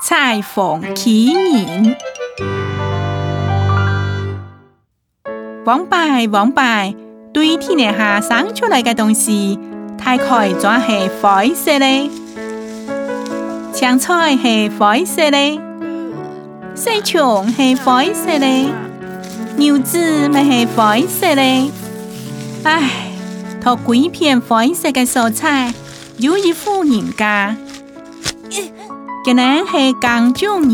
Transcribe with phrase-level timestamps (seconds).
[0.00, 1.92] 菜缝起隐，
[5.66, 6.94] 黄白黄白，
[7.34, 9.58] 土里下生出来嘅东西，
[9.98, 12.10] 大概全系灰色嘞。
[13.72, 15.58] 青菜系灰色嘞，
[16.76, 18.68] 西虫系灰色嘞，
[19.56, 21.70] 牛子咪系灰色嘞。
[22.62, 22.88] 唉，
[23.60, 25.74] 托几片灰色嘅蔬菜，
[26.18, 27.56] 有一户人家。
[29.30, 30.70] 今人是江中人，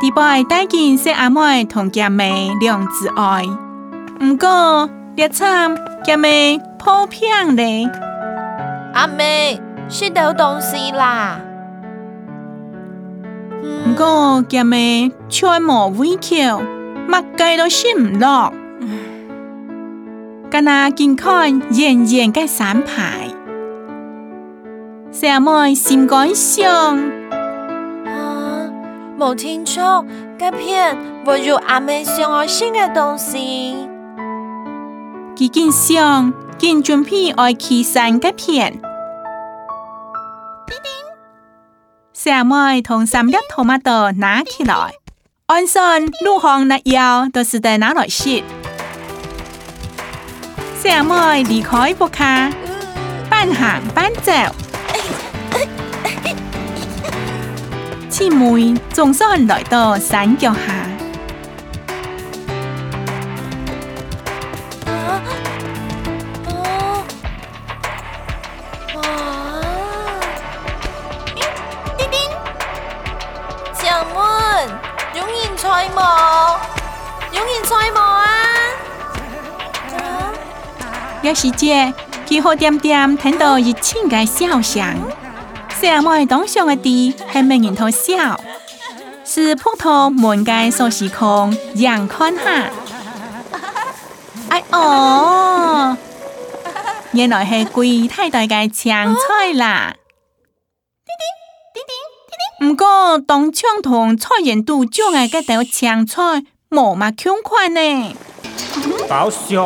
[0.00, 3.42] 迪拜带见小阿妹同姐妹两子爱，
[4.20, 7.90] 不过别惨，姐妹普遍嘞，
[8.94, 11.40] 阿妹识到东西啦，
[13.60, 16.62] 不过姐妹穿毛微翘，
[17.08, 18.52] 马计都识唔落，
[20.48, 23.26] 吉娜健康，人人个三排，
[25.10, 27.27] 小阿妹心肝想。
[29.18, 30.04] 无听错，
[30.38, 33.74] 卡片不如阿妹想我新嘅东西。
[35.34, 38.70] 几见上，见准批爱起身嘅片。
[38.72, 38.80] 叮
[40.84, 40.92] 叮，
[42.12, 44.92] 小妹同三粒托马豆拿起来，
[45.46, 48.40] 安顺路旁那腰都是在拿来吃。
[50.80, 52.48] 三妹离开不卡，
[53.28, 54.32] 半行半走。
[58.18, 60.60] 姊妹總是很來到山腳下。
[81.22, 81.94] 一時間，
[82.26, 85.08] 佢好點點聽到熱情嘅笑聲。
[85.80, 88.38] 小妹當上嘅地係咩人頭笑，
[89.24, 92.68] 是葡萄滿街所時空，人看下。
[94.48, 95.96] 哎哦，
[97.12, 99.94] 原來係貴太大嘅青菜啦。
[102.64, 106.22] 唔過當槍同菜園度種嘅嗰條青菜
[106.68, 108.16] 冇乜窮款呢。
[109.08, 109.56] 寶石、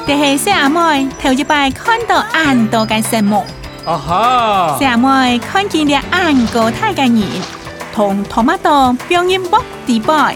[0.07, 3.43] 但是阿妹头一摆看到俺多个什么？
[3.85, 4.77] 啊哈！
[4.79, 7.21] 下妹看见了安哥泰根人，
[7.93, 10.29] 同托马托、表柠檬、提包，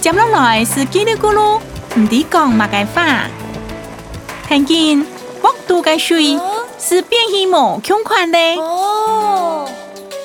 [0.00, 1.60] 接下来是叽里咕噜，
[1.98, 3.26] 唔知讲马家话。
[4.48, 5.06] 看见
[5.42, 6.38] 沃多的水
[6.78, 9.68] 是变形魔穷款的哦，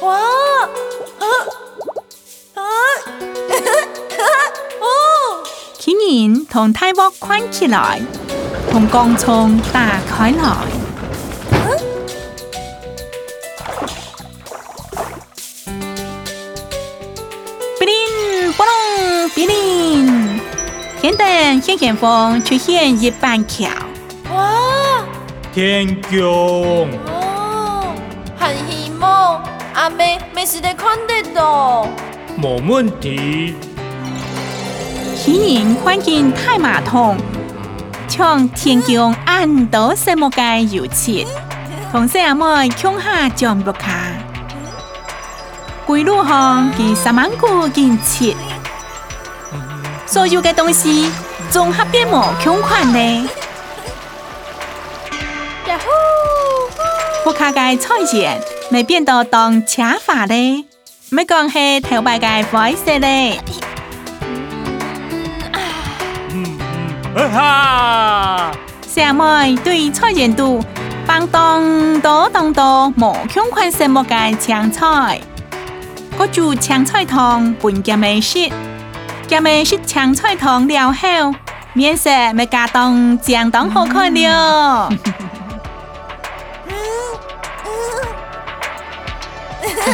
[0.02, 1.26] 哇，啊
[2.56, 2.64] 啊，
[3.06, 3.84] 哈
[4.18, 5.44] 哈，哦，
[5.78, 8.02] 去年同泰沃关起来，
[8.72, 10.85] 同钢葱打开来。
[19.36, 20.40] 比邻，
[21.02, 23.66] 天灯闲前方出现一板桥。
[24.34, 25.04] 哇！
[25.54, 26.88] 天宫。
[27.08, 27.94] 哦，
[28.40, 31.90] 很希望阿妹没事得看得懂。
[32.38, 33.56] 没问题。
[35.18, 37.18] 喜邻看见太马桶，
[38.08, 41.28] 向天宫暗到什么界有切？
[41.92, 43.92] 同西阿妹恐吓降落卡。
[45.86, 48.34] 归路行给十万古金切。
[50.08, 51.08] 所有嘅東西
[51.52, 53.30] 綜合嘅無窮款呢。
[57.24, 60.66] 國家嘅菜園咪變到當車法呢，
[61.10, 63.40] 咪講係頭擺嘅灰色呢。
[67.34, 68.52] 哈！
[68.88, 70.62] 小妹對菜園度
[71.08, 75.20] 幫當多當多無窮款什麼嘅青菜，
[76.20, 78.52] 嗰煮青菜湯半件美食。
[79.28, 81.34] 今日是强菜汤了后，
[81.74, 84.88] 面色咪加当相当好看了。
[84.88, 84.96] 哈